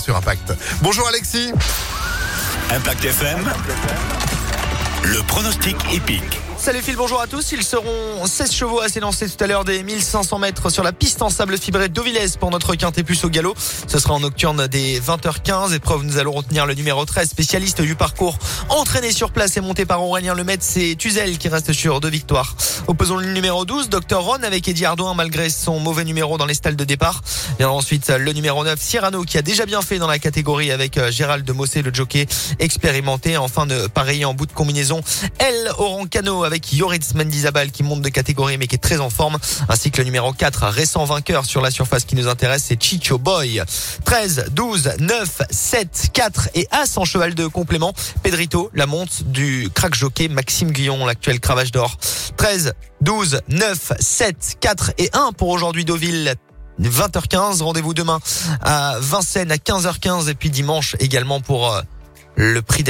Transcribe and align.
Sur 0.00 0.16
Impact. 0.16 0.52
Bonjour 0.82 1.06
Alexis. 1.06 1.52
Impact 2.70 3.04
FM. 3.04 3.38
Le 5.04 5.22
pronostic 5.22 5.76
épique. 5.94 6.45
Salut 6.58 6.80
Phil, 6.82 6.96
bonjour 6.96 7.20
à 7.20 7.26
tous. 7.26 7.52
Ils 7.52 7.62
seront 7.62 8.26
16 8.26 8.50
chevaux 8.50 8.80
à 8.80 8.88
s'élancer 8.88 9.28
tout 9.28 9.44
à 9.44 9.46
l'heure 9.46 9.64
des 9.64 9.82
1500 9.82 10.38
mètres 10.38 10.70
sur 10.70 10.82
la 10.82 10.92
piste 10.92 11.22
en 11.22 11.28
sable 11.28 11.58
fibré 11.58 11.88
d'Ovilès 11.88 12.36
pour 12.38 12.50
notre 12.50 12.74
quintet 12.74 13.04
plus 13.04 13.24
au 13.24 13.28
galop. 13.28 13.54
Ce 13.86 13.98
sera 13.98 14.14
en 14.14 14.20
nocturne 14.20 14.66
des 14.66 14.98
20h15. 15.00 15.74
Épreuve, 15.74 16.02
nous 16.04 16.18
allons 16.18 16.32
retenir 16.32 16.66
le 16.66 16.74
numéro 16.74 17.04
13, 17.04 17.28
spécialiste 17.28 17.82
du 17.82 17.94
parcours, 17.94 18.38
entraîné 18.70 19.12
sur 19.12 19.30
place 19.30 19.56
et 19.56 19.60
monté 19.60 19.84
par 19.84 20.02
Aurélien 20.02 20.34
Lemaitre. 20.34 20.64
C'est 20.66 20.96
Tuzel 20.98 21.38
qui 21.38 21.48
reste 21.48 21.72
sur 21.72 22.00
deux 22.00 22.08
victoires. 22.08 22.56
Opposons 22.88 23.16
le 23.16 23.32
numéro 23.32 23.64
12, 23.64 23.88
Dr 23.88 24.18
Ron 24.18 24.42
avec 24.42 24.66
Eddie 24.66 24.86
Ardouin 24.86 25.14
malgré 25.14 25.50
son 25.50 25.78
mauvais 25.78 26.04
numéro 26.04 26.38
dans 26.38 26.46
les 26.46 26.54
stalles 26.54 26.76
de 26.76 26.84
départ. 26.84 27.22
Viendra 27.58 27.76
ensuite 27.76 28.08
le 28.08 28.32
numéro 28.32 28.64
9, 28.64 28.80
Cyrano 28.80 29.22
qui 29.22 29.38
a 29.38 29.42
déjà 29.42 29.66
bien 29.66 29.82
fait 29.82 29.98
dans 29.98 30.08
la 30.08 30.18
catégorie 30.18 30.72
avec 30.72 30.96
euh, 30.96 31.12
Gérald 31.12 31.44
de 31.44 31.52
Mossé, 31.52 31.82
le 31.82 31.92
jockey 31.92 32.26
expérimenté. 32.58 33.36
Enfin 33.36 33.66
de 33.66 33.86
pareil 33.88 34.24
en 34.24 34.34
bout 34.34 34.46
de 34.46 34.52
combinaison, 34.52 35.02
El 35.38 35.70
Orancano 35.78 36.44
avec 36.44 36.55
Yoritz 36.72 37.14
Mendizabal 37.14 37.70
qui 37.70 37.82
monte 37.82 38.02
de 38.02 38.08
catégorie 38.08 38.58
mais 38.58 38.66
qui 38.66 38.74
est 38.74 38.78
très 38.78 39.00
en 39.00 39.10
forme. 39.10 39.38
Ainsi 39.68 39.90
que 39.90 39.98
le 39.98 40.04
numéro 40.04 40.32
4, 40.32 40.66
récent 40.68 41.04
vainqueur 41.04 41.44
sur 41.44 41.60
la 41.60 41.70
surface 41.70 42.04
qui 42.04 42.16
nous 42.16 42.28
intéresse, 42.28 42.64
c'est 42.68 42.82
Chicho 42.82 43.18
Boy. 43.18 43.62
13, 44.04 44.46
12, 44.52 44.92
9, 44.98 45.42
7, 45.50 46.08
4 46.12 46.48
et 46.54 46.66
As 46.70 46.96
en 46.98 47.04
cheval 47.04 47.34
de 47.34 47.46
complément. 47.46 47.92
Pedrito, 48.22 48.70
la 48.74 48.86
monte 48.86 49.24
du 49.24 49.68
crack 49.74 49.94
jockey 49.94 50.28
Maxime 50.28 50.70
Guillon, 50.70 51.04
l'actuel 51.06 51.40
cravache 51.40 51.70
d'or. 51.70 51.96
13, 52.36 52.74
12, 53.00 53.40
9, 53.48 53.92
7, 54.00 54.56
4 54.60 54.92
et 54.98 55.10
1 55.12 55.32
pour 55.32 55.48
aujourd'hui 55.48 55.84
Deauville. 55.84 56.34
20h15. 56.80 57.62
Rendez-vous 57.62 57.94
demain 57.94 58.20
à 58.62 58.96
Vincennes 59.00 59.50
à 59.50 59.56
15h15 59.56 60.28
et 60.28 60.34
puis 60.34 60.50
dimanche 60.50 60.94
également 61.00 61.40
pour 61.40 61.72
euh, 61.72 61.80
le 62.36 62.60
prix 62.60 62.84